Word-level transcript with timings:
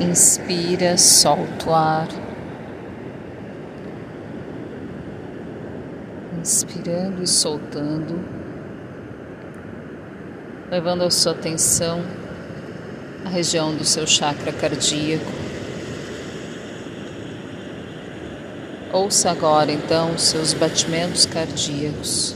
Inspira, 0.00 0.98
solta 0.98 1.70
o 1.70 1.74
ar. 1.74 2.08
Inspirando 6.40 7.22
e 7.22 7.26
soltando, 7.28 8.22
levando 10.68 11.04
a 11.04 11.10
sua 11.10 11.32
atenção 11.32 12.02
à 13.24 13.28
região 13.28 13.74
do 13.74 13.84
seu 13.84 14.04
chakra 14.04 14.52
cardíaco. 14.52 15.30
Ouça 18.92 19.30
agora 19.30 19.70
então 19.70 20.12
os 20.12 20.22
seus 20.22 20.52
batimentos 20.52 21.24
cardíacos. 21.24 22.34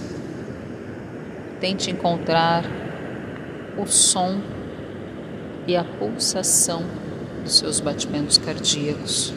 Tente 1.61 1.91
encontrar 1.91 2.65
o 3.77 3.85
som 3.85 4.41
e 5.67 5.77
a 5.77 5.83
pulsação 5.85 7.08
dos 7.49 7.57
seus 7.57 7.81
batimentos 7.81 8.37
cardíacos. 8.37 9.33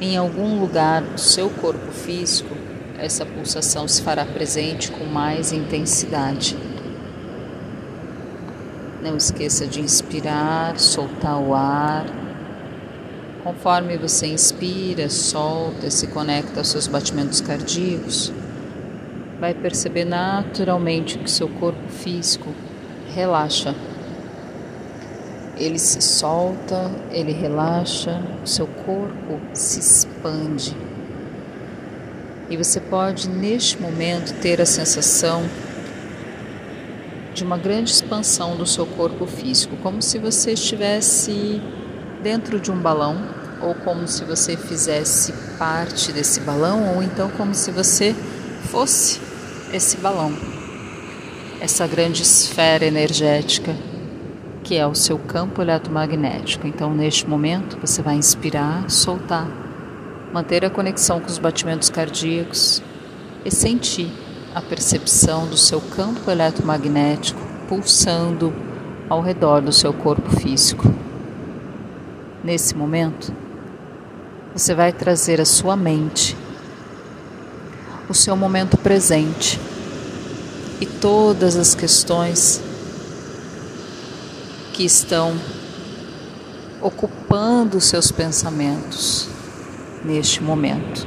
Em 0.00 0.16
algum 0.16 0.60
lugar 0.60 1.02
do 1.02 1.20
seu 1.20 1.50
corpo 1.50 1.90
físico, 1.90 2.54
essa 2.96 3.26
pulsação 3.26 3.88
se 3.88 4.00
fará 4.00 4.24
presente 4.24 4.92
com 4.92 5.04
mais 5.04 5.52
intensidade. 5.52 6.56
Não 9.02 9.16
esqueça 9.16 9.66
de 9.66 9.80
inspirar, 9.80 10.78
soltar 10.78 11.36
o 11.36 11.52
ar. 11.52 12.06
Conforme 13.42 13.96
você 13.96 14.28
inspira, 14.28 15.08
solta 15.08 15.90
se 15.90 16.06
conecta 16.06 16.60
aos 16.60 16.68
seus 16.68 16.86
batimentos 16.86 17.40
cardíacos, 17.40 18.32
vai 19.40 19.52
perceber 19.52 20.04
naturalmente 20.04 21.18
que 21.18 21.30
seu 21.30 21.48
corpo 21.48 21.88
físico 21.88 22.54
relaxa. 23.12 23.74
Ele 25.58 25.78
se 25.78 26.00
solta, 26.00 26.88
ele 27.10 27.32
relaxa, 27.32 28.22
o 28.44 28.46
seu 28.46 28.66
corpo 28.66 29.40
se 29.52 29.80
expande. 29.80 30.76
E 32.48 32.56
você 32.56 32.80
pode, 32.80 33.28
neste 33.28 33.80
momento, 33.80 34.32
ter 34.40 34.60
a 34.60 34.66
sensação 34.66 35.44
de 37.34 37.42
uma 37.42 37.58
grande 37.58 37.90
expansão 37.90 38.56
do 38.56 38.64
seu 38.64 38.86
corpo 38.86 39.26
físico, 39.26 39.76
como 39.82 40.00
se 40.00 40.18
você 40.18 40.52
estivesse 40.52 41.60
dentro 42.22 42.60
de 42.60 42.70
um 42.70 42.78
balão, 42.80 43.16
ou 43.60 43.74
como 43.74 44.06
se 44.06 44.24
você 44.24 44.56
fizesse 44.56 45.32
parte 45.58 46.12
desse 46.12 46.40
balão, 46.40 46.94
ou 46.94 47.02
então 47.02 47.28
como 47.30 47.52
se 47.54 47.72
você 47.72 48.14
fosse 48.70 49.20
esse 49.72 49.96
balão, 49.96 50.32
essa 51.60 51.86
grande 51.86 52.22
esfera 52.22 52.86
energética 52.86 53.74
que 54.68 54.76
é 54.76 54.86
o 54.86 54.94
seu 54.94 55.18
campo 55.18 55.62
eletromagnético. 55.62 56.66
Então, 56.66 56.92
neste 56.92 57.26
momento, 57.26 57.78
você 57.80 58.02
vai 58.02 58.16
inspirar, 58.16 58.90
soltar, 58.90 59.48
manter 60.30 60.62
a 60.62 60.68
conexão 60.68 61.18
com 61.20 61.26
os 61.26 61.38
batimentos 61.38 61.88
cardíacos 61.88 62.82
e 63.46 63.50
sentir 63.50 64.12
a 64.54 64.60
percepção 64.60 65.46
do 65.46 65.56
seu 65.56 65.80
campo 65.80 66.30
eletromagnético 66.30 67.40
pulsando 67.66 68.52
ao 69.08 69.22
redor 69.22 69.62
do 69.62 69.72
seu 69.72 69.90
corpo 69.90 70.28
físico. 70.36 70.84
Nesse 72.44 72.76
momento, 72.76 73.32
você 74.52 74.74
vai 74.74 74.92
trazer 74.92 75.40
a 75.40 75.46
sua 75.46 75.76
mente 75.76 76.36
o 78.06 78.12
seu 78.12 78.36
momento 78.36 78.76
presente 78.76 79.58
e 80.78 80.84
todas 80.84 81.56
as 81.56 81.74
questões 81.74 82.67
que 84.78 84.84
estão 84.84 85.36
ocupando 86.80 87.80
seus 87.80 88.12
pensamentos 88.12 89.28
neste 90.04 90.40
momento. 90.40 91.04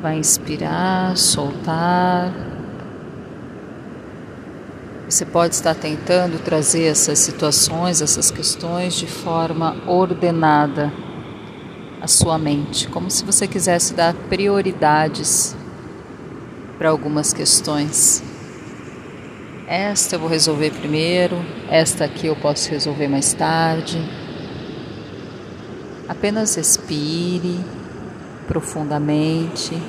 Vai 0.00 0.16
inspirar, 0.16 1.18
soltar. 1.18 2.32
Você 5.06 5.26
pode 5.26 5.54
estar 5.54 5.74
tentando 5.74 6.42
trazer 6.42 6.84
essas 6.84 7.18
situações, 7.18 8.00
essas 8.00 8.30
questões 8.30 8.94
de 8.94 9.06
forma 9.06 9.76
ordenada 9.86 10.90
à 12.00 12.08
sua 12.08 12.38
mente, 12.38 12.88
como 12.88 13.10
se 13.10 13.22
você 13.22 13.46
quisesse 13.46 13.92
dar 13.92 14.14
prioridades 14.30 15.54
para 16.78 16.88
algumas 16.88 17.34
questões. 17.34 18.29
Esta 19.70 20.16
eu 20.16 20.18
vou 20.18 20.28
resolver 20.28 20.72
primeiro, 20.72 21.40
esta 21.70 22.04
aqui 22.04 22.26
eu 22.26 22.34
posso 22.34 22.68
resolver 22.68 23.06
mais 23.06 23.32
tarde. 23.32 24.02
Apenas 26.08 26.56
respire 26.56 27.60
profundamente, 28.48 29.80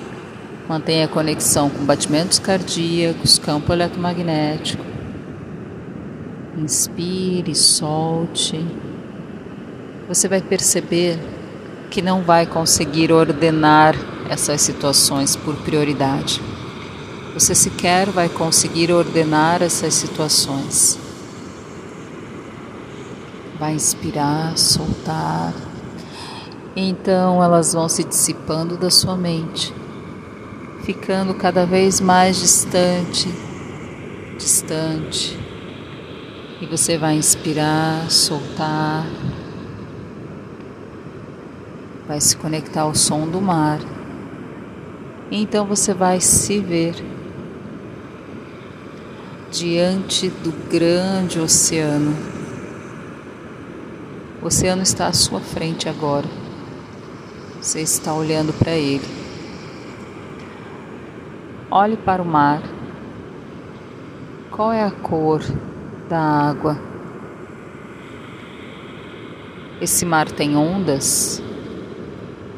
mantenha 0.70 1.06
a 1.06 1.08
conexão 1.08 1.68
com 1.68 1.84
batimentos 1.84 2.38
cardíacos, 2.38 3.40
campo 3.40 3.74
eletromagnético. 3.74 4.86
Inspire, 6.60 7.56
solte. 7.56 8.64
Você 10.08 10.28
vai 10.28 10.42
perceber 10.42 11.18
que 11.90 12.04
não 12.04 12.22
vai 12.22 12.46
conseguir 12.46 13.12
ordenar 13.12 13.96
essas 14.30 14.62
situações 14.62 15.36
por 15.36 15.56
prioridade. 15.56 16.40
Você 17.42 17.56
sequer 17.56 18.12
vai 18.12 18.30
conseguir 18.30 18.92
ordenar 18.92 19.64
essas 19.64 19.96
situações. 19.96 21.00
Vai 23.60 23.74
inspirar, 23.74 24.56
soltar. 24.56 25.52
Então 26.76 27.44
elas 27.44 27.74
vão 27.74 27.90
se 27.90 28.04
dissipando 28.04 28.78
da 28.78 28.92
sua 28.92 29.18
mente, 29.18 29.74
ficando 30.84 31.34
cada 31.34 31.66
vez 31.66 32.00
mais 32.00 32.40
distante, 32.40 33.28
distante. 34.38 35.36
E 36.62 36.68
você 36.68 36.96
vai 36.96 37.16
inspirar, 37.16 38.08
soltar. 38.12 39.04
Vai 42.08 42.22
se 42.22 42.38
conectar 42.38 42.82
ao 42.82 42.94
som 42.94 43.28
do 43.28 43.42
mar. 43.42 43.80
Então 45.32 45.66
você 45.66 45.92
vai 45.92 46.22
se 46.22 46.60
ver 46.60 47.21
diante 49.52 50.30
do 50.30 50.52
grande 50.70 51.38
oceano. 51.38 52.16
O 54.42 54.46
oceano 54.46 54.82
está 54.82 55.08
à 55.08 55.14
sua 55.14 55.42
frente 55.42 55.90
agora. 55.90 56.26
Você 57.62 57.82
está 57.82 58.14
olhando 58.14 58.54
para 58.54 58.72
ele. 58.72 59.06
Olhe 61.70 61.98
para 61.98 62.22
o 62.22 62.26
mar. 62.26 62.64
Qual 64.50 64.72
é 64.72 64.84
a 64.84 64.92
cor 64.92 65.42
da 66.08 66.20
água? 66.20 66.80
Esse 69.82 70.06
mar 70.06 70.32
tem 70.32 70.56
ondas? 70.56 71.44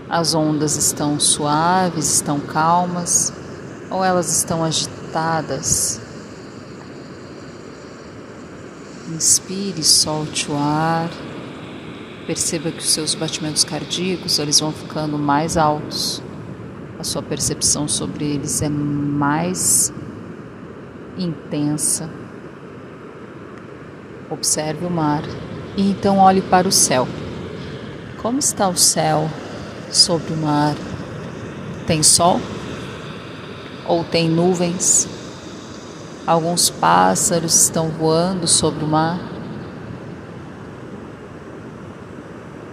As 0.08 0.36
ondas 0.36 0.76
estão 0.76 1.20
suaves, 1.20 2.14
estão 2.14 2.40
calmas 2.40 3.34
ou 3.90 4.04
elas 4.04 4.32
estão 4.38 4.64
agitadas? 4.64 6.03
Inspire, 9.14 9.84
solte 9.84 10.50
o 10.50 10.58
ar. 10.58 11.08
Perceba 12.26 12.72
que 12.72 12.80
os 12.80 12.90
seus 12.90 13.14
batimentos 13.14 13.64
cardíacos 13.64 14.40
eles 14.40 14.60
vão 14.60 14.72
ficando 14.72 15.20
mais 15.20 15.56
altos. 15.56 16.20
A 16.98 17.04
sua 17.04 17.22
percepção 17.22 17.88
sobre 17.88 18.26
eles 18.26 18.64
é 18.64 18.70
mais 18.70 19.94
intensa. 21.16 22.10
Observe 24.32 24.84
o 24.84 24.90
mar 24.90 25.22
e 25.78 25.92
então 25.92 26.18
olhe 26.18 26.42
para 26.42 26.68
o 26.68 26.72
céu. 26.72 27.08
Como 28.20 28.40
está 28.40 28.68
o 28.68 28.76
céu 28.76 29.30
sobre 29.92 30.34
o 30.34 30.38
mar? 30.38 30.76
Tem 31.86 32.02
sol? 32.02 32.42
Ou 33.86 34.04
tem 34.04 34.28
nuvens? 34.28 35.08
Alguns 36.26 36.70
pássaros 36.70 37.54
estão 37.64 37.90
voando 37.90 38.48
sobre 38.48 38.86
o 38.86 38.88
mar. 38.88 39.20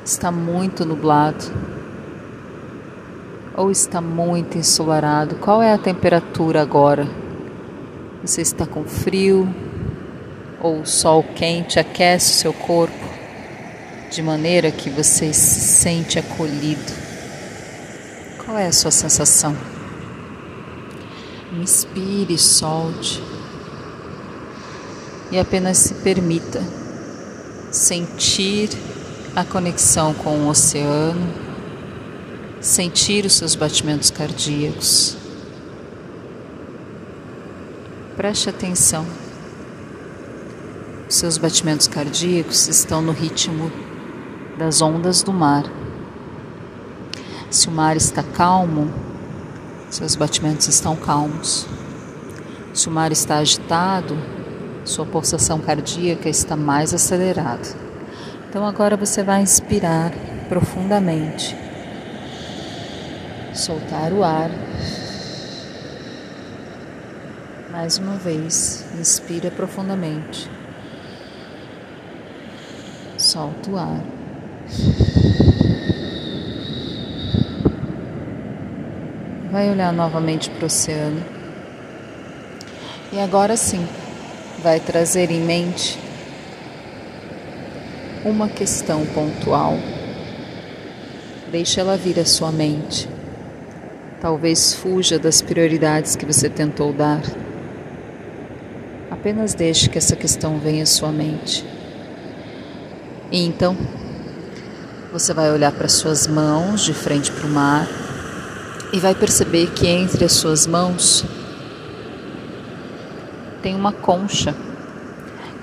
Está 0.05 0.31
muito 0.31 0.85
nublado 0.85 1.45
ou 3.57 3.69
está 3.69 4.01
muito 4.01 4.57
ensolarado? 4.57 5.35
Qual 5.37 5.61
é 5.61 5.73
a 5.73 5.79
temperatura 5.79 6.63
agora? 6.63 7.09
Você 8.23 8.41
está 8.41 8.65
com 8.67 8.85
frio 8.85 9.53
ou 10.61 10.83
o 10.83 10.87
sol 10.87 11.25
quente 11.35 11.81
aquece 11.81 12.31
o 12.31 12.37
seu 12.37 12.53
corpo 12.53 13.05
de 14.13 14.23
maneira 14.23 14.71
que 14.71 14.89
você 14.89 15.33
se 15.33 15.61
sente 15.61 16.21
acolhido? 16.21 16.93
Qual 18.45 18.57
é 18.57 18.69
a 18.69 18.73
sua 18.73 18.93
sensação? 18.93 19.57
Inspire, 21.53 22.39
solte 22.39 23.40
e 25.31 25.39
apenas 25.39 25.79
se 25.79 25.95
permita 25.95 26.61
sentir 27.71 28.71
a 29.35 29.45
conexão 29.45 30.13
com 30.13 30.39
o 30.39 30.49
oceano, 30.49 31.33
sentir 32.61 33.25
os 33.25 33.35
seus 33.35 33.55
batimentos 33.55 34.11
cardíacos. 34.11 35.17
Preste 38.17 38.51
atenção. 38.51 39.07
Os 41.09 41.15
seus 41.15 41.39
batimentos 41.39 41.89
cardíacos 41.89 42.69
estão 42.69 43.01
no 43.01 43.13
ritmo 43.13 43.71
das 44.59 44.83
ondas 44.83 45.23
do 45.23 45.33
mar. 45.33 45.65
Se 47.51 47.69
o 47.69 47.73
mar 47.73 47.97
está 47.97 48.23
calmo, 48.23 48.93
seus 49.89 50.15
batimentos 50.15 50.69
estão 50.69 50.95
calmos. 50.95 51.67
Se 52.75 52.89
o 52.89 52.93
mar 52.93 53.11
está 53.11 53.39
agitado, 53.39 54.17
sua 54.91 55.07
pulsação 55.07 55.61
cardíaca 55.61 56.29
está 56.29 56.57
mais 56.57 56.93
acelerada. 56.93 57.69
Então 58.49 58.67
agora 58.67 58.97
você 58.97 59.23
vai 59.23 59.41
inspirar 59.41 60.11
profundamente, 60.49 61.57
soltar 63.55 64.13
o 64.13 64.25
ar. 64.25 64.51
Mais 67.71 67.99
uma 67.99 68.17
vez, 68.17 68.85
inspira 68.99 69.49
profundamente, 69.51 70.51
solta 73.17 73.71
o 73.71 73.79
ar. 73.79 74.03
Vai 79.53 79.71
olhar 79.71 79.93
novamente 79.93 80.51
para 80.51 80.65
o 80.65 80.67
oceano. 80.67 81.25
E 83.13 83.21
agora 83.21 83.57
sim, 83.57 83.85
vai 84.61 84.79
trazer 84.79 85.31
em 85.31 85.41
mente 85.41 85.99
uma 88.25 88.49
questão 88.49 89.07
pontual. 89.07 89.79
Deixe 91.51 91.81
ela 91.81 91.97
vir 91.97 92.21
à 92.21 92.25
sua 92.25 92.53
mente. 92.53 93.09
Talvez 94.21 94.75
fuja 94.75 95.19
das 95.19 95.41
prioridades 95.41 96.15
que 96.15 96.27
você 96.27 96.49
tentou 96.49 96.93
dar. 96.93 97.23
Apenas 99.11 99.55
deixe 99.55 99.89
que 99.89 99.99
essa 99.99 100.15
questão 100.15 100.59
venha 100.59 100.83
à 100.83 100.87
sua 100.87 101.11
mente. 101.11 101.65
E 103.33 103.45
então, 103.45 103.77
você 105.11 105.33
vai 105.33 105.51
olhar 105.51 105.73
para 105.73 105.89
suas 105.89 106.27
mãos 106.27 106.83
de 106.83 106.93
frente 106.93 107.33
para 107.33 107.47
o 107.47 107.51
mar 107.51 107.89
e 108.93 108.99
vai 108.99 109.15
perceber 109.15 109.71
que 109.71 109.87
entre 109.87 110.25
as 110.25 110.33
suas 110.33 110.67
mãos 110.67 111.25
tem 113.63 113.75
uma 113.75 113.93
concha. 113.93 114.55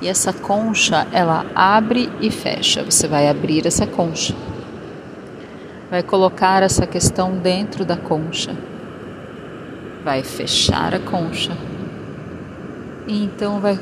E 0.02 0.08
essa 0.08 0.32
concha, 0.32 1.08
ela 1.12 1.46
abre 1.56 2.12
e 2.22 2.30
fecha. 2.30 2.84
Você 2.84 3.08
vai 3.08 3.28
abrir 3.28 3.66
essa 3.66 3.88
concha. 3.88 4.36
Vai 5.90 6.04
colocar 6.04 6.62
essa 6.62 6.86
questão 6.86 7.38
dentro 7.38 7.84
da 7.84 7.98
concha. 7.98 8.56
Vai 10.04 10.24
fechar 10.24 10.94
a 10.94 11.00
concha. 11.00 11.58
E 13.08 13.24
então 13.24 13.60
vai 13.60 13.80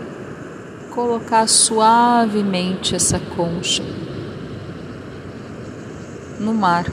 colocar 0.92 1.48
suavemente 1.48 2.96
essa 2.96 3.20
concha 3.20 3.84
no 6.40 6.54
mar. 6.54 6.86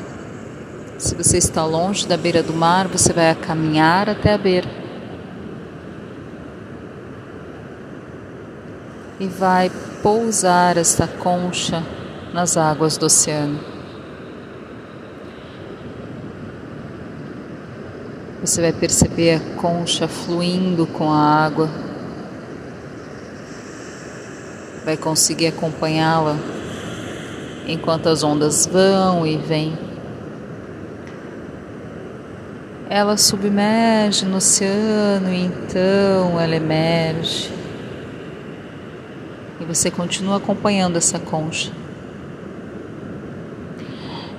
Se 0.98 1.14
você 1.14 1.38
está 1.38 1.64
longe 1.64 2.06
da 2.06 2.16
beira 2.16 2.42
do 2.42 2.52
mar, 2.52 2.88
você 2.88 3.12
vai 3.12 3.34
caminhar 3.34 4.08
até 4.08 4.34
a 4.34 4.38
beira 4.38 4.81
e 9.22 9.28
vai 9.28 9.70
pousar 10.02 10.76
esta 10.76 11.06
concha 11.06 11.80
nas 12.34 12.56
águas 12.56 12.96
do 12.96 13.06
oceano. 13.06 13.60
Você 18.40 18.60
vai 18.60 18.72
perceber 18.72 19.36
a 19.36 19.60
concha 19.60 20.08
fluindo 20.08 20.88
com 20.88 21.08
a 21.12 21.20
água, 21.20 21.70
vai 24.84 24.96
conseguir 24.96 25.46
acompanhá-la 25.46 26.36
enquanto 27.68 28.08
as 28.08 28.24
ondas 28.24 28.66
vão 28.66 29.24
e 29.24 29.36
vêm. 29.36 29.78
Ela 32.90 33.16
submerge 33.16 34.24
no 34.24 34.38
oceano 34.38 35.32
e 35.32 35.44
então 35.44 36.40
ela 36.40 36.56
emerge 36.56 37.61
e 39.62 39.64
você 39.64 39.92
continua 39.92 40.38
acompanhando 40.38 40.96
essa 40.96 41.20
concha. 41.20 41.70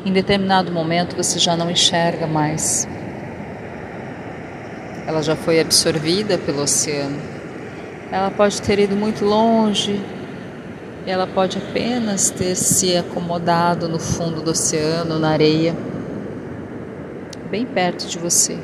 Em 0.05 0.11
determinado 0.11 0.69
momento 0.69 1.15
você 1.15 1.39
já 1.39 1.55
não 1.55 1.71
enxerga 1.71 2.27
mais. 2.27 2.85
Ela 5.07 5.21
já 5.21 5.35
foi 5.35 5.61
absorvida 5.61 6.37
pelo 6.37 6.61
oceano. 6.61 7.21
Ela 8.11 8.29
pode 8.31 8.61
ter 8.61 8.79
ido 8.79 8.97
muito 8.97 9.23
longe, 9.23 9.99
ela 11.07 11.25
pode 11.25 11.57
apenas 11.57 12.29
ter 12.29 12.53
se 12.55 12.95
acomodado 12.97 13.87
no 13.87 13.99
fundo 13.99 14.41
do 14.41 14.51
oceano, 14.51 15.17
na 15.19 15.29
areia, 15.29 15.73
bem 17.49 17.65
perto 17.65 18.07
de 18.07 18.19
você. 18.19 18.57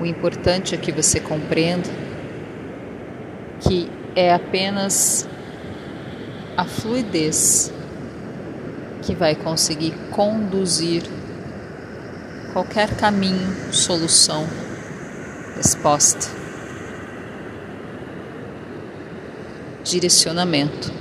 O 0.00 0.06
importante 0.06 0.74
é 0.74 0.78
que 0.78 0.92
você 0.92 1.20
compreenda 1.20 2.01
que 3.62 3.90
é 4.14 4.32
apenas 4.32 5.26
a 6.56 6.64
fluidez 6.64 7.72
que 9.02 9.14
vai 9.14 9.34
conseguir 9.34 9.92
conduzir 10.10 11.02
qualquer 12.52 12.94
caminho, 12.96 13.72
solução, 13.72 14.46
resposta, 15.56 16.28
direcionamento 19.82 20.92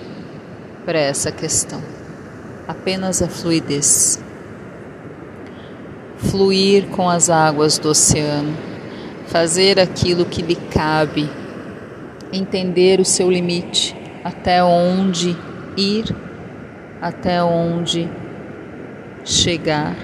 para 0.85 0.99
essa 0.99 1.31
questão. 1.31 1.81
Apenas 2.67 3.21
a 3.21 3.27
fluidez. 3.27 4.21
Fluir 6.17 6.87
com 6.87 7.09
as 7.09 7.29
águas 7.29 7.77
do 7.77 7.89
oceano, 7.89 8.55
fazer 9.27 9.79
aquilo 9.79 10.23
que 10.23 10.41
lhe 10.41 10.55
cabe 10.55 11.29
entender 12.31 12.99
o 12.99 13.05
seu 13.05 13.29
limite, 13.29 13.95
até 14.23 14.63
onde 14.63 15.37
ir, 15.75 16.15
até 17.01 17.43
onde 17.43 18.09
chegar. 19.23 19.95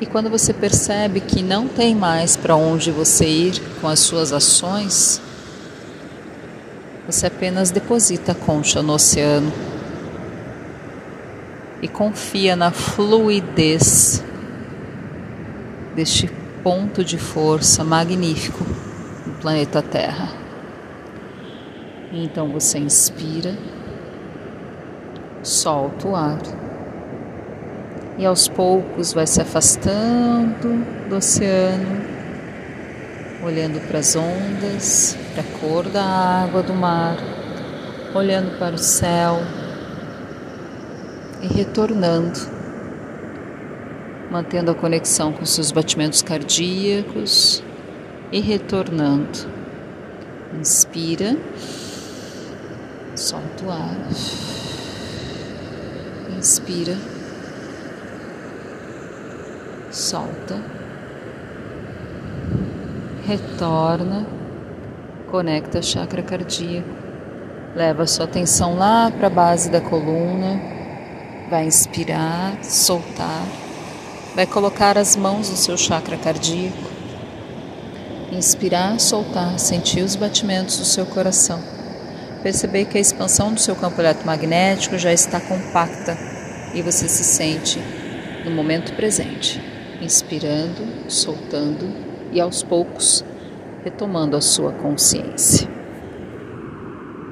E 0.00 0.06
quando 0.06 0.28
você 0.28 0.52
percebe 0.52 1.20
que 1.20 1.42
não 1.42 1.66
tem 1.66 1.94
mais 1.94 2.36
para 2.36 2.54
onde 2.54 2.90
você 2.90 3.26
ir 3.26 3.62
com 3.80 3.88
as 3.88 4.00
suas 4.00 4.32
ações, 4.32 5.20
você 7.06 7.26
apenas 7.26 7.70
deposita 7.70 8.32
a 8.32 8.34
concha 8.34 8.82
no 8.82 8.92
oceano 8.92 9.52
e 11.80 11.88
confia 11.88 12.56
na 12.56 12.70
fluidez 12.70 14.22
deste 15.94 16.28
ponto 16.62 17.04
de 17.04 17.16
força 17.16 17.84
magnífico 17.84 18.64
do 19.24 19.32
planeta 19.40 19.80
Terra. 19.80 20.45
Então 22.24 22.48
você 22.48 22.78
inspira, 22.78 23.54
solta 25.42 26.08
o 26.08 26.16
ar 26.16 26.40
e 28.18 28.24
aos 28.24 28.48
poucos 28.48 29.12
vai 29.12 29.26
se 29.26 29.40
afastando 29.40 30.84
do 31.08 31.16
oceano, 31.16 32.02
olhando 33.44 33.86
para 33.86 33.98
as 33.98 34.16
ondas, 34.16 35.16
para 35.34 35.42
a 35.42 35.60
cor 35.60 35.88
da 35.90 36.02
água 36.02 36.62
do 36.62 36.72
mar, 36.72 37.18
olhando 38.14 38.58
para 38.58 38.74
o 38.74 38.78
céu 38.78 39.36
e 41.42 41.46
retornando, 41.46 42.40
mantendo 44.30 44.70
a 44.70 44.74
conexão 44.74 45.34
com 45.34 45.44
seus 45.44 45.70
batimentos 45.70 46.22
cardíacos 46.22 47.62
e 48.32 48.40
retornando. 48.40 49.54
Inspira. 50.58 51.36
Solta 53.16 53.64
o 53.64 53.70
ar. 53.70 53.96
Inspira. 56.36 56.98
Solta. 59.90 60.62
Retorna. 63.26 64.26
Conecta 65.30 65.78
a 65.78 65.82
chakra 65.82 66.22
cardíaco. 66.22 66.90
Leva 67.74 68.06
sua 68.06 68.26
atenção 68.26 68.76
lá 68.76 69.10
para 69.10 69.28
a 69.28 69.30
base 69.30 69.70
da 69.70 69.80
coluna. 69.80 70.60
Vai 71.48 71.64
inspirar, 71.64 72.62
soltar. 72.62 73.46
Vai 74.34 74.46
colocar 74.46 74.98
as 74.98 75.16
mãos 75.16 75.48
no 75.48 75.56
seu 75.56 75.78
chakra 75.78 76.18
cardíaco. 76.18 76.76
Inspirar, 78.30 79.00
soltar, 79.00 79.58
sentir 79.58 80.02
os 80.02 80.14
batimentos 80.14 80.76
do 80.76 80.84
seu 80.84 81.06
coração 81.06 81.75
perceber 82.46 82.84
que 82.84 82.96
a 82.96 83.00
expansão 83.00 83.52
do 83.52 83.58
seu 83.58 83.74
campo 83.74 84.00
eletromagnético 84.00 84.96
já 84.96 85.12
está 85.12 85.40
compacta 85.40 86.16
e 86.72 86.80
você 86.80 87.08
se 87.08 87.24
sente 87.24 87.80
no 88.44 88.52
momento 88.52 88.94
presente, 88.94 89.60
inspirando, 90.00 91.10
soltando 91.10 91.92
e 92.30 92.40
aos 92.40 92.62
poucos 92.62 93.24
retomando 93.82 94.36
a 94.36 94.40
sua 94.40 94.70
consciência. 94.70 95.75